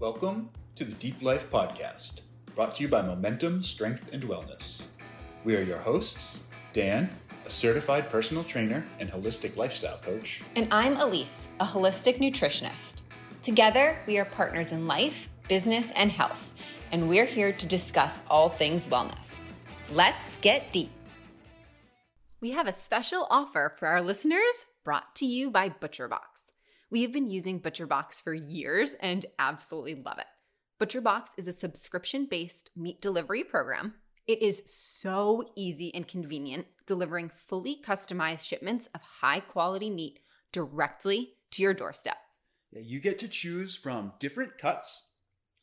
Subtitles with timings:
[0.00, 2.22] Welcome to the Deep Life Podcast,
[2.56, 4.86] brought to you by Momentum Strength and Wellness.
[5.44, 7.08] We are your hosts, Dan,
[7.46, 13.02] a certified personal trainer and holistic lifestyle coach, And I'm Elise, a holistic nutritionist.
[13.40, 16.52] Together, we are partners in life, business, and health,
[16.90, 19.38] and we're here to discuss all things wellness.
[19.92, 20.90] Let's get deep.
[22.40, 26.33] We have a special offer for our listeners brought to you by ButcherBox.
[26.94, 30.26] We have been using ButcherBox for years and absolutely love it.
[30.80, 33.94] ButcherBox is a subscription based meat delivery program.
[34.28, 40.20] It is so easy and convenient, delivering fully customized shipments of high quality meat
[40.52, 42.16] directly to your doorstep.
[42.70, 45.08] Yeah, you get to choose from different cuts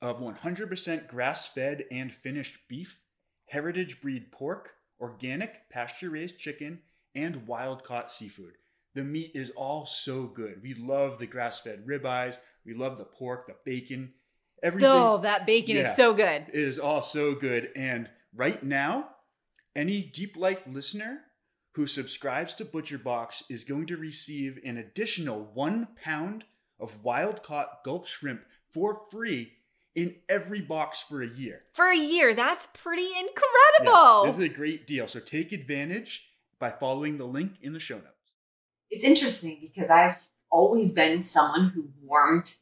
[0.02, 3.00] of 100% grass fed and finished beef,
[3.46, 6.82] heritage breed pork, organic pasture raised chicken,
[7.16, 8.58] and wild caught seafood.
[8.94, 10.62] The meat is all so good.
[10.62, 14.14] We love the grass fed ribeyes, we love the pork, the bacon,
[14.62, 14.90] everything.
[14.92, 15.90] Oh, that bacon Yeah.
[15.92, 16.46] is so good.
[16.50, 17.72] It is all so good.
[17.76, 19.16] And right now,
[19.76, 21.22] any Deep Life listener
[21.76, 26.44] who subscribes to ButcherBox is going to receive an additional one pound
[26.80, 29.54] of wild caught Gulf shrimp for free
[29.96, 31.64] in every box for a year.
[31.74, 34.26] For a year, that's pretty Yeah, incredible.
[34.26, 35.08] this is a great deal.
[35.08, 36.30] So take advantage
[36.60, 38.08] by following the link in the show notes.
[38.92, 40.20] It's interesting because I've
[40.52, 42.54] always been someone who warmed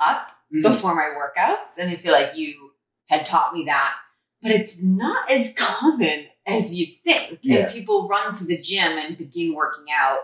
[0.00, 0.62] up Mhm.
[0.62, 2.72] before my workouts, and I feel like you
[3.08, 3.94] had taught me that.
[4.40, 7.56] But it's not as common as you'd think, Yeah.
[7.64, 10.20] and people run to the gym and begin working out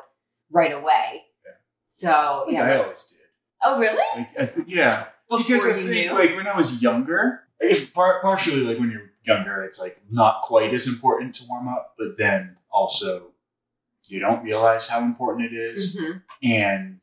[0.50, 1.24] right away.
[1.44, 1.50] Yeah.
[1.90, 3.18] So yeah, I always did.
[3.64, 3.96] oh really?
[4.16, 6.12] Like, I th- yeah, Before because I think, knew?
[6.12, 10.42] like when I was younger, it's par- partially like when you're younger, it's like not
[10.42, 13.32] quite as important to warm up, but then also
[14.06, 16.22] you don't realize how important it is, Mhm.
[16.42, 17.02] and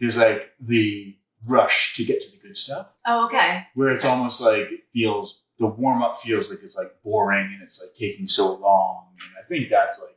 [0.00, 1.16] there's like the
[1.46, 3.66] rush to get to the good stuff, Oh okay.
[3.74, 7.62] where it's almost like it feels the warm up feels like it's like boring and
[7.62, 10.16] it's like taking so long, and I think that's like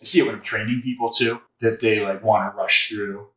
[0.00, 3.28] I see it when I'm training people too that they like want to rush through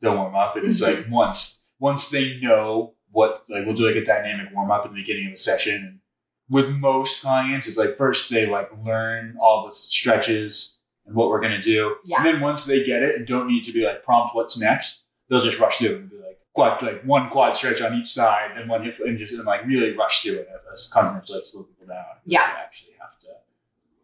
[0.00, 3.96] the warm up, and it's like once once they know what like we'll do like
[3.96, 5.74] a dynamic warm up at the beginning of a session.
[5.76, 6.00] And
[6.48, 10.75] with most clients, it's like first they like learn all the stretches
[11.06, 12.16] and what we're gonna do, Yeah.
[12.18, 15.04] and then once they get it and don't need to be like prompt what's next,
[15.28, 18.08] they'll just rush through it and be like quad like one quad stretch on each
[18.12, 21.44] side and one hip and just and like really rush through it as constantly like
[21.44, 22.04] slow people down.
[22.24, 22.52] Yeah.
[22.54, 23.28] They actually have to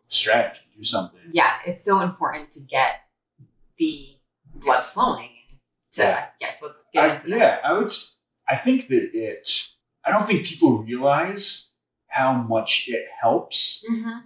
[0.08, 1.20] stretch and do something.
[1.32, 2.92] Yeah, it's so important to get
[3.78, 4.16] the
[4.54, 5.30] blood flowing.
[5.92, 6.26] To Yeah.
[6.40, 7.92] yes, let's get I, yeah, I would.
[8.48, 9.68] I think that it.
[10.04, 11.74] I don't think people realize
[12.08, 13.84] how much it helps.
[13.90, 14.22] Mhm.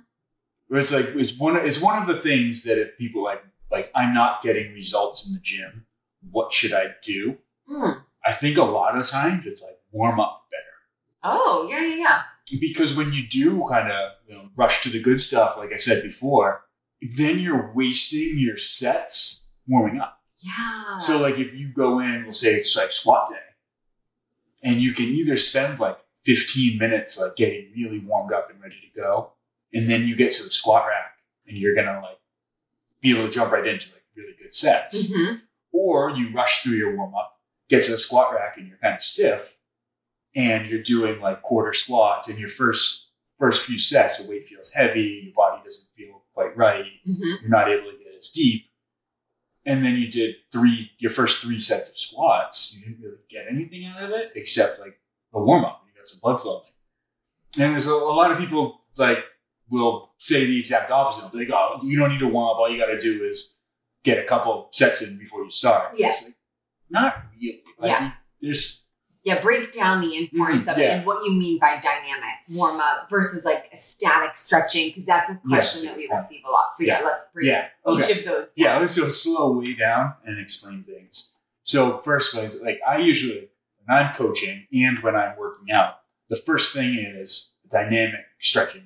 [0.70, 1.56] It's like it's one.
[1.56, 5.34] It's one of the things that if people like like I'm not getting results in
[5.34, 5.86] the gym.
[6.30, 7.38] What should I do?
[7.70, 8.02] Mm.
[8.24, 10.62] I think a lot of times it's like warm up better
[11.22, 12.22] Oh yeah, yeah, yeah.
[12.60, 15.76] because when you do kind of you know, rush to the good stuff, like I
[15.76, 16.64] said before,
[17.16, 20.20] then you're wasting your sets warming up.
[20.38, 20.98] Yeah.
[20.98, 23.36] So like if you go in, we'll say it's like squat day,
[24.62, 28.76] and you can either spend like 15 minutes like getting really warmed up and ready
[28.80, 29.32] to go,
[29.76, 31.12] and then you get to the squat rack
[31.46, 32.18] and you're gonna like
[33.00, 35.42] be able to jump right into like really good sets, Mhm.
[35.72, 37.38] or you rush through your warm up,
[37.68, 39.56] get to the squat rack and you're kind of stiff,
[40.34, 44.72] and you're doing like quarter squats, and your first first few sets the weight feels
[44.72, 47.40] heavy, your body doesn't feel quite right, Mhm.
[47.42, 48.70] you're not able to get as deep.
[49.66, 52.72] And then you did three, your first three sets of squats.
[52.74, 54.98] You didn't really get anything out of it except like
[55.34, 55.82] a warm up.
[55.86, 56.62] You got some blood flow.
[57.58, 59.24] And there's a, a lot of people like
[59.70, 61.34] will say the exact opposite.
[61.34, 62.56] Like, oh, you don't need to warm up.
[62.56, 63.54] All you got to do is
[64.04, 65.92] get a couple sets in before you start.
[65.98, 66.08] Yeah.
[66.08, 66.34] Like,
[66.90, 67.62] not really.
[67.78, 68.12] Like, Yeah.
[68.40, 68.84] There's,
[69.24, 72.78] Yeah, break down the importance Mhm, of it and what you mean by dynamic warm
[72.78, 76.20] up versus like a static stretching, because that's a question Yes, that we point.
[76.22, 76.76] receive a lot.
[76.76, 77.68] So yeah, let's break yeah.
[77.84, 78.02] Okay.
[78.12, 78.52] each of those down.
[78.54, 81.32] Yeah, let's go slow way down and explain things.
[81.64, 83.48] So first was like I usually
[83.84, 88.82] when I'm coaching and when I'm working out, the first thing is dynamic stretching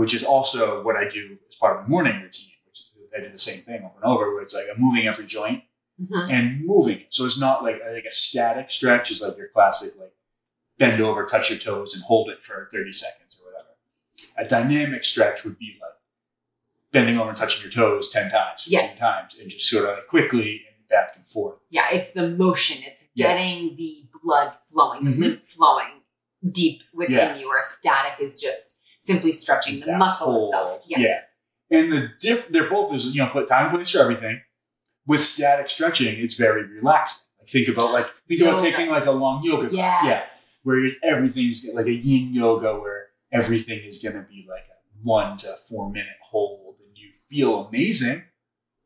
[0.00, 3.20] which is also what I do as part of my morning routine, which is I
[3.20, 5.62] do the same thing over and over, where it's like I'm moving every joint
[6.00, 6.32] Mhm.
[6.32, 7.08] and moving it.
[7.10, 10.14] So it's not like like a static stretch is like your classic like
[10.78, 13.68] bend over, touch your toes, and hold it for 30 seconds or whatever.
[14.38, 15.92] A dynamic stretch would be like
[16.92, 18.98] bending over and touching your toes 10 times, 15 Yes.
[18.98, 21.58] times, and just sort of like quickly and back and forth.
[21.68, 22.82] Yeah, it's the motion.
[22.84, 23.26] It's Yeah.
[23.34, 25.20] getting the blood flowing, the Mhm.
[25.20, 26.00] lymph flowing
[26.50, 27.36] deep within Yeah.
[27.36, 30.46] you, where static is just simply stretching Just the muscle pull.
[30.48, 30.82] itself.
[30.86, 31.00] Yes.
[31.00, 31.78] Yeah.
[31.78, 34.40] And the diff, they're both is you know put time and place for everything.
[35.06, 37.24] With static stretching, it's very relaxing.
[37.38, 40.04] Like think about like think about taking like a long yoga class.
[40.04, 40.24] Yeah.
[40.62, 45.36] Where you're- everything's like a yin yoga where everything is gonna be like a one
[45.38, 48.24] to four minute hold and you feel amazing,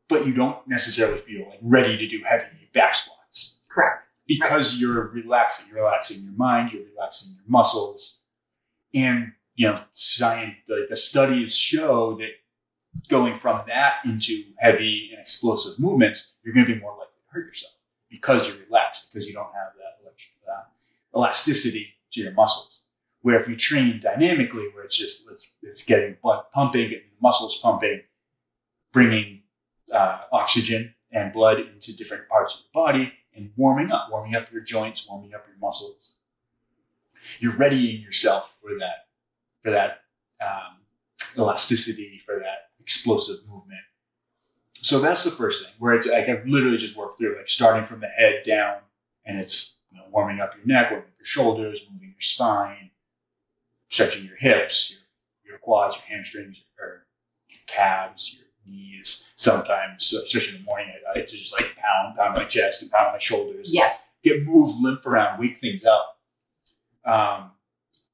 [0.07, 4.05] but you don't necessarily feel like ready to do heavy back squats Correct.
[4.27, 5.65] because you're relaxing.
[5.67, 8.23] You're relaxing your mind, you're relaxing your muscles.
[8.93, 12.29] And, you know, science, the studies show that
[13.09, 17.33] going from that into heavy and explosive movements, you're going to be more likely to
[17.33, 17.73] hurt yourself
[18.09, 19.95] because you're relaxed, because you don't have that
[20.51, 22.83] uh, elasticity to your muscles.
[23.21, 27.59] Where if you train dynamically, where it's just, it's, it's getting blood pumping, getting muscles
[27.59, 28.01] pumping,
[28.91, 29.41] bringing
[29.91, 34.51] uh, oxygen and blood into different parts of the body and warming up, warming up
[34.51, 36.17] your joints, warming up your muscles.
[37.39, 39.04] You're readying yourself for that,
[39.65, 40.01] for that
[40.41, 40.77] um,
[41.37, 43.81] elasticity, for that explosive movement.
[44.75, 47.85] So that's the first thing where it's like I've literally just worked through like starting
[47.85, 48.77] from the head down,
[49.25, 52.91] and it's you know, warming up your neck, warming up your shoulders, moving your spine,
[53.89, 57.07] stretching your hips, your, your quads, your hamstrings, or
[57.49, 59.31] your calves, your knees.
[59.35, 62.91] Sometimes, especially in the morning, I like to just like pound, pound my chest and
[62.91, 63.73] pound my shoulders.
[63.73, 64.13] Yes.
[64.21, 66.19] Get move lymph around, wake things up.
[67.03, 67.51] Um,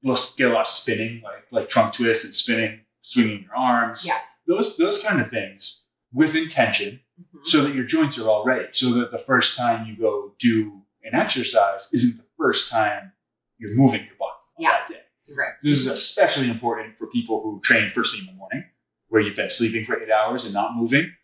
[0.02, 4.04] let's get a lot of spinning, like like trunk twists and spinning, swinging your arms.
[4.06, 4.18] Yeah.
[4.46, 7.46] Those those kind of things with intention, Mhm.
[7.46, 8.68] so that your joints are all ready.
[8.72, 13.12] So that the first time you go do an exercise isn't the first time
[13.58, 14.70] you're moving your body Yeah.
[14.70, 15.02] that day.
[15.36, 15.52] Right.
[15.62, 18.64] This is especially important for people who train first thing in the morning,
[19.08, 21.14] where you've been sleeping for eight hours and not moving.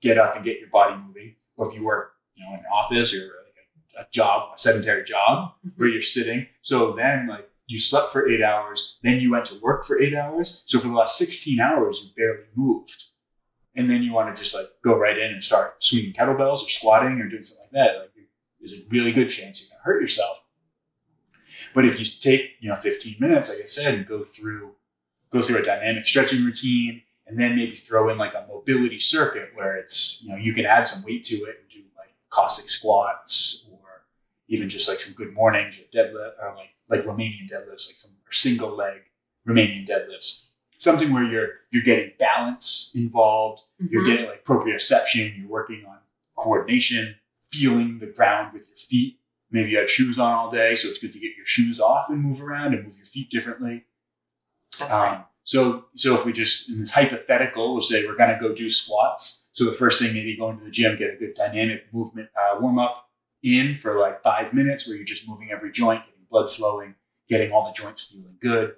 [0.00, 1.36] Get up and get your body moving.
[1.56, 3.56] Or if you work, you know, in an office or like
[3.98, 6.46] a, a job, a sedentary job where you're sitting.
[6.62, 10.14] So then, like, you slept for eight hours, then you went to work for eight
[10.14, 10.62] hours.
[10.66, 13.04] So for the last 16 hours, you barely moved.
[13.74, 16.68] And then you want to just like go right in and start swinging kettlebells or
[16.68, 17.98] squatting or doing something like that.
[18.00, 18.10] Like,
[18.60, 20.38] there's a really good chance you're going to hurt yourself.
[21.74, 24.72] But if you take, you know, 15 minutes, like I said, and go through,
[25.30, 29.50] go through a dynamic stretching routine, and then maybe throw in like a mobility circuit
[29.54, 32.68] where it's, you know, you can add some weight to it and do like Cossack
[32.68, 33.78] squats or
[34.48, 38.10] even just like some good mornings or deadlift or like, like Romanian deadlifts, like some
[38.26, 39.00] or single leg
[39.48, 40.50] Romanian deadlifts.
[40.70, 44.06] Something where you're, you're getting balance involved, you're Mhm.
[44.06, 45.98] getting like proprioception, you're working on
[46.36, 47.16] coordination,
[47.50, 49.18] feeling the ground with your feet.
[49.50, 52.08] Maybe you had shoes on all day, so it's good to get your shoes off
[52.08, 53.84] and move around and move your feet differently.
[54.78, 55.16] That's right.
[55.18, 58.54] Um, so, so if we just in this hypothetical, we'll say we're going to go
[58.54, 59.48] do squats.
[59.52, 62.58] So the first thing, maybe going to the gym, get a good dynamic movement uh,
[62.60, 63.08] warm up
[63.42, 66.00] in for like five minutes, where you're just moving every joint,
[66.32, 66.94] blood flowing,
[67.28, 68.74] getting all the joints feeling good,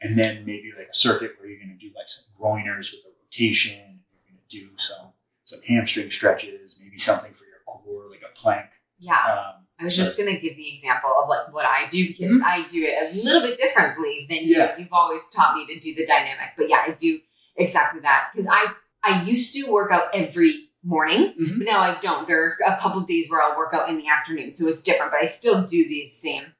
[0.00, 3.04] and then maybe like a circuit where you're going to do like some groiners with
[3.04, 4.00] a rotation.
[4.10, 5.12] You're going to do some
[5.44, 8.66] some hamstring stretches, maybe something for your core, like a plank.
[8.98, 9.12] Yeah.
[9.14, 12.32] Um, I was just going to give the example of like what I do because
[12.32, 12.42] Mhm.
[12.42, 14.56] I do it a little bit differently than you.
[14.56, 14.76] Yeah.
[14.78, 17.20] You've always taught me to do the dynamic, but yeah, I do
[17.56, 18.72] exactly that because I
[19.04, 21.58] I used to work out every morning, Mhm.
[21.58, 22.26] but now I don't.
[22.26, 24.82] There are a couple of days where I'll work out in the afternoon, so it's
[24.82, 25.12] different.
[25.12, 26.54] But I still do the same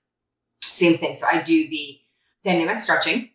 [0.77, 1.17] same thing.
[1.17, 1.99] So I do the
[2.45, 3.31] dynamic stretching,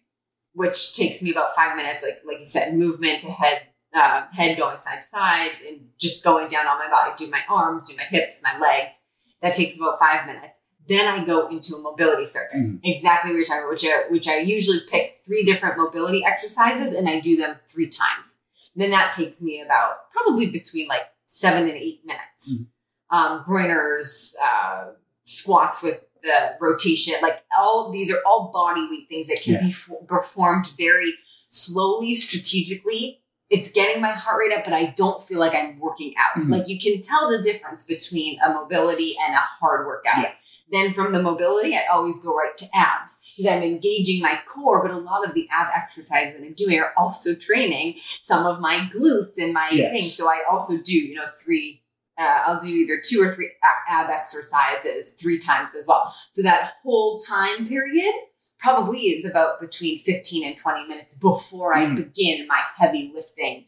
[0.54, 4.58] which takes me about five minutes, like like you said, movement to head uh, head
[4.58, 7.12] going side to side and just going down on my body.
[7.18, 8.94] Do my arms, do my hips, my legs.
[9.42, 10.58] That takes about five minutes.
[10.88, 12.80] Then I go into a mobility circuit, Mhm.
[12.84, 16.96] exactly what you're talking about, which I, which I usually pick three different mobility exercises
[16.96, 18.40] and I do them three times.
[18.76, 22.50] Then that takes me about probably between like seven and eight minutes.
[22.54, 22.68] Mhm.
[23.10, 29.28] Um, groiners, uh, squats with the rotation, like all these are all body weight things
[29.28, 29.62] that can Yeah.
[29.64, 31.14] be f- performed very
[31.50, 33.20] slowly, strategically.
[33.50, 36.36] It's getting my heart rate up, but I don't feel like I'm working out.
[36.42, 36.50] Mhm.
[36.50, 40.20] Like you can tell the difference between a mobility and a hard workout.
[40.20, 40.32] Yeah.
[40.72, 44.82] Then from the mobility, I always go right to abs because I'm engaging my core,
[44.82, 48.62] but a lot of the ab exercises that I'm doing are also training some of
[48.62, 49.92] my glutes and my Yes.
[49.92, 50.14] things.
[50.16, 51.81] So I also do, you know, three,
[52.22, 53.52] uh, I'll do either two or three
[53.90, 56.14] ab exercises three times as well.
[56.32, 58.14] So that whole time period
[58.60, 61.96] probably is about between 15 and 20 minutes before I Mm.
[61.96, 63.66] begin my heavy lifting,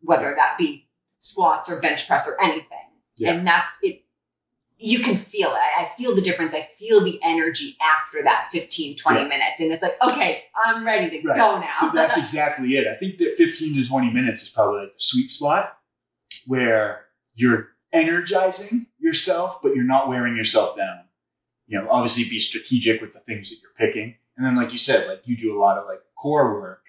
[0.00, 2.88] whether that be squats or bench press or anything.
[3.16, 3.32] Yeah.
[3.32, 4.00] And that's it.
[4.78, 5.54] You can feel it.
[5.78, 6.54] I I feel the difference.
[6.54, 9.26] I feel the energy after that 15, 20 Yeah.
[9.28, 9.60] minutes.
[9.60, 11.36] And it's like, okay, I'm ready to Right.
[11.36, 11.72] go now.
[11.78, 12.88] So that's exactly it.
[12.88, 15.78] I think that 15 to 20 minutes is probably like the sweet spot
[16.48, 17.04] where
[17.34, 21.00] you're energizing yourself, but you're not wearing yourself down.
[21.66, 24.16] You know, obviously be strategic with the things that you're picking.
[24.36, 26.84] And then, like you said, like you do a lot of like core work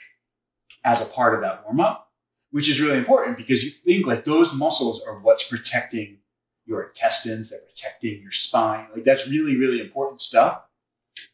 [0.84, 2.12] as a part of that warm up,
[2.52, 6.18] which is really important because you think like those muscles are what's protecting
[6.66, 8.88] your intestines, they're protecting your spine.
[8.94, 10.62] Like that's really, really important stuff.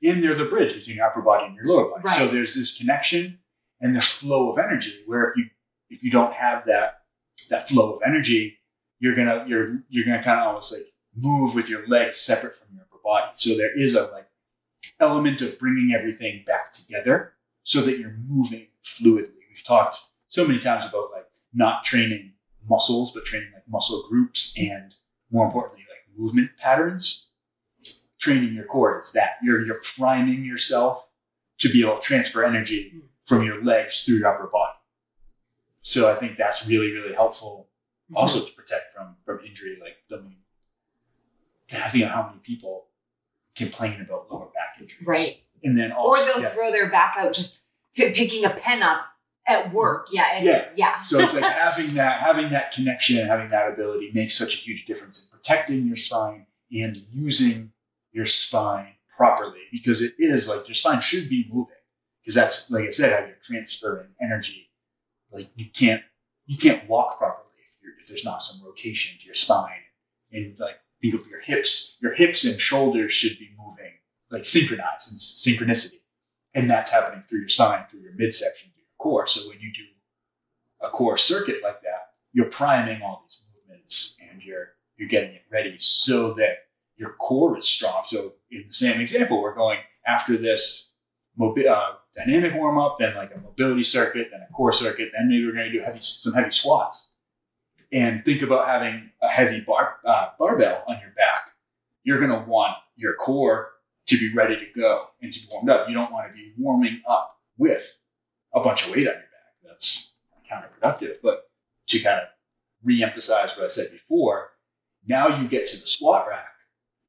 [0.04, 2.04] And they're the bridge between your upper body and your lower body.
[2.06, 2.18] Right.
[2.18, 3.40] So there's this connection
[3.80, 5.46] and this flow of energy where if you
[5.90, 7.02] if you don't have that
[7.50, 8.59] that flow of energy,
[9.00, 12.68] you're gonna you're you're gonna kind of almost like move with your legs separate from
[12.74, 13.32] your upper body.
[13.36, 14.28] So there is a like
[15.00, 19.32] element of bringing everything back together so that you're moving fluidly.
[19.50, 22.34] We've talked so many times about like not training
[22.70, 24.94] muscles, but training like muscle groups and
[25.32, 27.28] more importantly, like movement patterns.
[28.20, 31.10] Training your core is that you're you're priming yourself
[31.60, 33.00] to be able to transfer energy hmm.
[33.26, 34.74] from your legs through your upper body.
[35.82, 37.70] So I think that's really, really helpful
[38.10, 38.18] Mm-hmm.
[38.18, 39.78] also to protect from from injury.
[39.80, 40.38] Like I mean,
[41.92, 42.88] think how many people
[43.56, 45.44] complain about lower back injuries, Right.
[45.64, 46.50] And then or they'll yeah.
[46.50, 47.62] throw their back out just
[47.96, 49.02] picking a pen up
[49.46, 50.08] at work.
[50.12, 50.42] Yeah.
[50.42, 50.70] Yeah.
[50.76, 51.02] Yeah.
[51.04, 54.58] so it's like having that having that connection, and having that ability makes such a
[54.58, 57.72] huge difference in protecting your spine and using
[58.12, 61.76] your spine properly because it is like your spine should be moving
[62.22, 64.72] because that's like I said how you're transferring energy.
[65.32, 66.02] Like you can't
[66.48, 67.49] you can't walk properly
[68.02, 69.84] if there's not some rotation to your spine
[70.32, 73.94] and like think of your hips your hips and shoulders should be moving
[74.32, 76.00] like synchronized and synchronicity
[76.54, 79.72] and that's happening through your spine through your midsection through your core so when you
[79.74, 79.84] do
[80.82, 85.44] a core circuit like that, you're priming all these movements and you're you're getting it
[85.52, 86.68] ready so that
[86.98, 88.04] your core is strong.
[88.06, 90.94] So in the same example, we're going after this
[91.40, 95.30] mobi- uh, dynamic warm up, then like a mobility circuit, then a core circuit, then
[95.30, 97.09] maybe we're going to do heavy some heavy squats.
[97.92, 101.52] And think about having a heavy bar, uh, barbell on your back.
[102.04, 103.72] You're going to want your core
[104.08, 105.88] to be ready to go and to be warmed up.
[105.88, 108.00] You don't want to be warming up with
[108.54, 109.54] a bunch of weight on your back.
[109.64, 110.14] That's
[110.52, 111.18] counterproductive.
[111.24, 111.50] But
[111.88, 112.28] to kind of
[112.84, 114.52] re-emphasize what I said before,
[115.08, 116.46] now you get to the squat rack,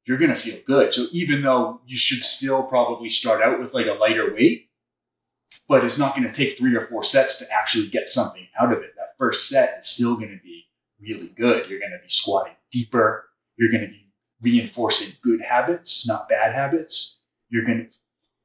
[0.05, 0.93] you're going to feel good.
[0.93, 4.69] So even though you should still probably start out with like a lighter weight,
[5.67, 8.73] but it's not going to take three or four sets to actually get something out
[8.73, 8.91] of it.
[8.97, 10.65] That first set is still going to be
[11.01, 11.69] really good.
[11.69, 13.29] You're going to be squatting deeper.
[13.57, 14.07] You're going to be
[14.41, 17.21] reinforcing good habits, not bad habits.
[17.49, 17.97] You're going to,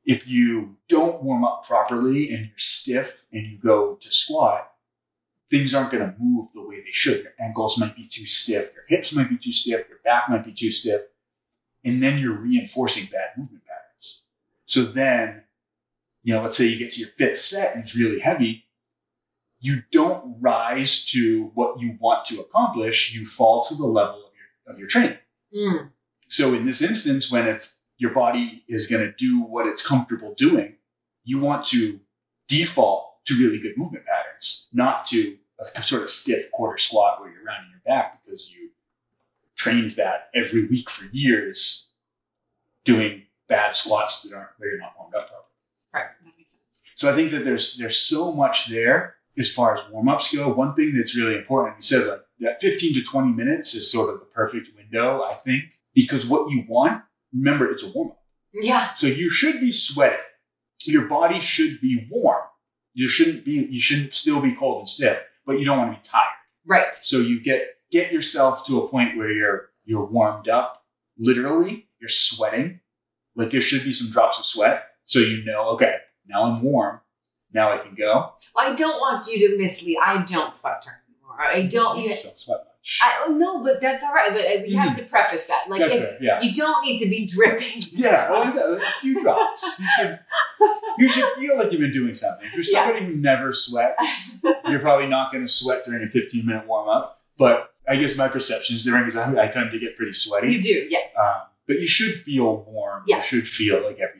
[0.04, 4.70] if you don't warm up properly and you're stiff and you go to squat,
[5.50, 7.22] things aren't going to move the way they should.
[7.22, 10.44] Your ankles might be too stiff, your hips might be too stiff, your back might
[10.44, 11.02] be too stiff,
[11.84, 14.22] and then you're reinforcing bad movement patterns.
[14.66, 15.44] So then,
[16.22, 18.65] you know, let's say you get to your fifth set and it's really heavy,
[19.66, 23.12] you don't rise to what you want to accomplish.
[23.12, 25.18] You fall to the level of your of your training.
[25.52, 25.90] Mm.
[26.28, 30.34] So in this instance, when it's your body is going to do what it's comfortable
[30.34, 30.76] doing,
[31.24, 31.98] you want to
[32.46, 37.32] default to really good movement patterns, not to a sort of stiff quarter squat where
[37.32, 38.70] you're rounding your back because you
[39.56, 41.90] trained that every week for years,
[42.84, 45.44] doing bad squats that aren't where you're not warmed up properly.
[45.92, 46.06] Right.
[46.24, 46.62] That makes sense.
[46.94, 50.52] So I think that there's there's so much there as far as warm ups go.
[50.52, 54.12] One thing that's really important, you said like that 15 to 20 minutes is sort
[54.12, 55.64] of the perfect window, I think,
[55.94, 57.02] because what you want,
[57.32, 58.22] remember, it's a warm up.
[58.52, 58.94] Yeah.
[58.94, 60.18] So you should be sweating.
[60.86, 62.44] Your body should be warm.
[62.94, 63.66] You shouldn't be.
[63.70, 66.24] You shouldn't still be cold and stiff, but you don't want to be tired.
[66.64, 66.94] Right.
[66.94, 70.84] So you get get yourself to a point where you're you're warmed up.
[71.18, 72.80] Literally, you're sweating.
[73.34, 77.00] Like there should be some drops of sweat, so you know, okay, now I'm warm.
[77.56, 78.34] Now I can go.
[78.54, 79.96] I don't want you to mislead.
[80.02, 81.40] I don't sweat during anymore.
[81.40, 81.98] I don't.
[81.98, 83.00] You just don't sweat much.
[83.02, 84.30] I oh, no, but that's all right.
[84.30, 85.64] But we have to preface that.
[85.68, 86.20] Like, That's if.
[86.20, 86.40] Yeah.
[86.40, 87.80] you don't need to be dripping.
[87.92, 88.76] Yeah, well, exactly.
[88.76, 89.80] a few drops.
[89.80, 90.18] You should,
[90.98, 92.46] you should feel like you've been doing something.
[92.46, 92.84] If you're Yeah.
[92.92, 96.88] somebody who never sweats, you're probably not going to sweat during a 15 minute warm
[96.88, 97.18] up.
[97.38, 100.52] But I guess my perception is different because I, I tend to get pretty sweaty.
[100.52, 100.86] you do.
[100.90, 101.10] Yes.
[101.18, 103.02] Um, but you should feel warm.
[103.08, 103.16] Yeah.
[103.16, 104.15] You should feel like everything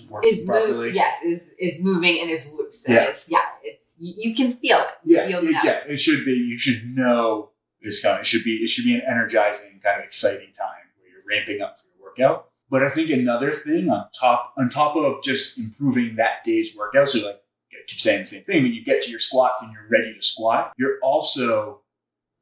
[0.00, 0.86] is, working is properly.
[0.86, 0.94] move.
[0.94, 1.22] Yes.
[1.24, 2.84] Is is moving and is loose.
[2.86, 3.02] And Yeah.
[3.04, 3.38] It's yeah.
[3.62, 4.88] It's you, you can feel it.
[5.04, 6.32] You Yeah, Feel it, yeah, it should be.
[6.32, 8.20] You should know it's coming.
[8.20, 8.56] It should be.
[8.56, 12.04] It should be an energizing, kind of exciting time where you're ramping up for your
[12.10, 12.48] workout.
[12.70, 17.08] But I think another thing on top, on top of just improving that day's workout,
[17.10, 17.36] so like
[17.72, 18.62] I keep saying the same thing.
[18.62, 21.82] When you get to your squats and you're ready to squat, you're also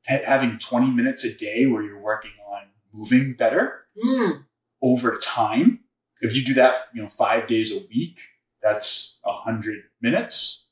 [0.08, 4.44] ha- having 20 minutes a day where you're working on moving better Mm.
[4.80, 5.80] over time.
[6.22, 8.20] If you do that, you know, five days a week,
[8.62, 10.68] that's a hundred minutes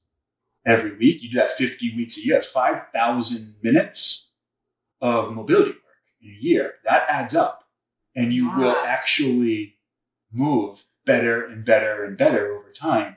[0.64, 1.22] every week.
[1.22, 2.34] You do that 50 weeks a year.
[2.36, 4.32] That's 5,000 minutes
[5.00, 5.76] of mobility work
[6.22, 6.74] in a year.
[6.84, 7.64] That adds up
[8.14, 9.76] and you will actually
[10.32, 13.16] move better and better and better over time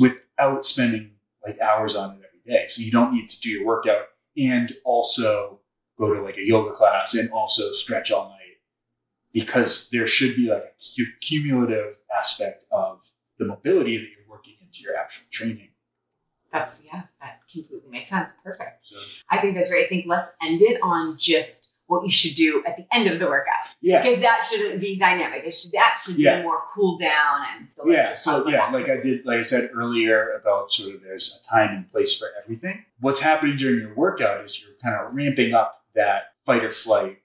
[0.00, 1.10] without spending
[1.44, 2.66] like hours on it every day.
[2.68, 4.06] So you don't need to do your workout
[4.38, 5.60] and also
[5.98, 8.43] go to like a yoga class and also stretch all night
[9.34, 13.00] because there should be like a cumulative aspect of
[13.38, 15.68] the mobility that you're working into your actual training.
[16.52, 18.30] That's yeah, that completely makes sense.
[18.44, 18.86] Perfect.
[18.86, 18.96] So
[19.28, 19.84] I think that's great.
[19.86, 23.18] I think let's end it on just what you should do at the end of
[23.18, 25.42] the workout yeah, because that shouldn't be dynamic.
[25.44, 26.38] It should that should Yeah.
[26.38, 27.82] be more cool down and so.
[27.84, 28.14] let's yeah.
[28.14, 31.74] So yeah, like I did, like I said earlier about sort of there's a time
[31.76, 32.84] and place for everything.
[33.00, 37.18] What's happening during your workout is you're kind of ramping up that fight or flight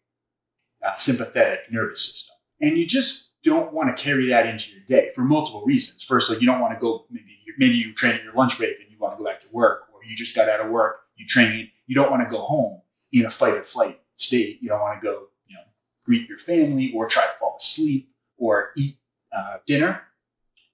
[0.86, 5.12] uh, sympathetic nervous system, and you just don't want to carry that into your day
[5.16, 6.04] for multiple reasons.
[6.04, 8.80] First, you don't want to go maybe you maybe you train at your lunch break
[8.80, 11.02] and you want to go back to work, or you just got out of work,
[11.16, 12.82] you train, you don't want to go home
[13.12, 14.60] in a fight or flight state.
[14.62, 15.64] You don't want to go, you know,
[16.06, 18.96] greet your family or try to fall asleep or eat
[19.36, 20.02] uh, dinner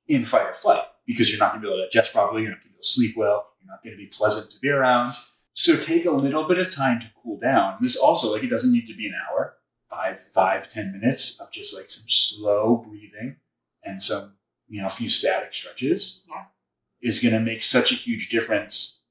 [0.08, 2.42] in fight or flight because you're not going to be able to digest properly.
[2.44, 3.48] You're not going to be able to sleep well.
[3.62, 5.14] You're not going to be pleasant to be around.
[5.54, 7.78] So take a little bit of time to cool down.
[7.80, 9.45] This also, like, it doesn't need to be an hour.
[9.96, 13.38] Five, five, ten minutes of just like some slow breathing
[13.84, 14.34] and some,
[14.68, 16.46] you know, a few static stretches Yeah.
[17.02, 19.02] is going to make such a huge difference.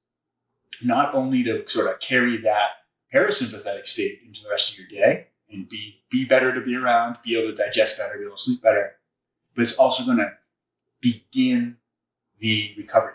[0.83, 2.71] Not only to sort of carry that
[3.13, 7.17] parasympathetic state into the rest of your day and be be better to be around,
[7.25, 8.93] be able to digest better, be able to sleep better,
[9.55, 10.33] but it's also going to
[11.01, 11.77] begin
[12.41, 13.15] the recovery.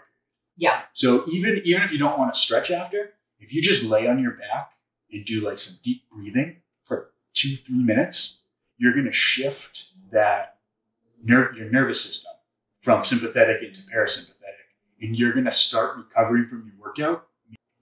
[0.58, 4.08] yeah, So even even if you don't want to stretch after, if you just lay
[4.08, 4.72] on your back
[5.12, 8.44] and do like some deep breathing for two three minutes,
[8.78, 10.58] you're going to shift that
[11.24, 12.32] ner- your nervous system
[12.82, 14.68] from sympathetic into parasympathetic,
[15.02, 17.28] and you're going to start recovering from your workout.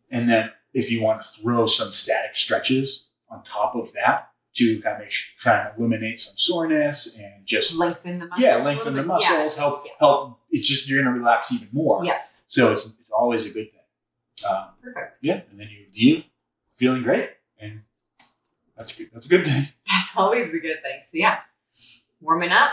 [0.09, 4.79] And then if you want to throw some static stretches on top of that to
[4.81, 8.43] kind of make sure, try and eliminate some soreness and just lengthen the muscles.
[8.43, 9.07] yeah lengthen the bit.
[9.21, 9.91] Yeah, muscles, help yeah.
[9.99, 10.39] help.
[10.49, 12.03] It's just you're going to relax even more.
[12.05, 14.49] Yes, So it's, it's always a good thing.
[14.49, 15.17] Um, perfect.
[15.21, 16.25] yeah, and then you leave
[16.77, 17.81] feeling great, and
[18.77, 19.10] that's good.
[19.13, 19.63] That's a good thing.
[19.88, 21.01] That's always a good thing.
[21.05, 21.39] So yeah,
[22.22, 22.72] warming up,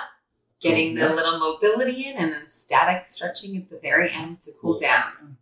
[0.61, 4.51] getting Cool, the little mobility in, and then static stretching at the very end to
[4.61, 5.39] cool down.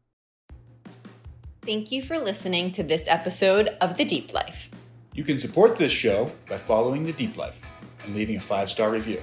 [1.63, 4.71] Thank you for listening to this episode of The Deep Life.
[5.15, 7.61] You can support this show by following the Deep Life
[8.05, 9.23] and leaving a five star review.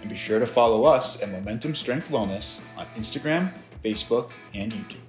[0.00, 5.03] And be sure to follow us at Momentum Strength Wellness on Instagram, Facebook, and YouTube.